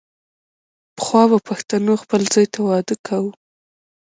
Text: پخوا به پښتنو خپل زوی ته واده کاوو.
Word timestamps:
پخوا 0.95 1.23
به 1.31 1.37
پښتنو 1.47 1.93
خپل 2.03 2.21
زوی 2.33 2.47
ته 2.53 2.59
واده 2.69 2.95
کاوو. 3.05 3.31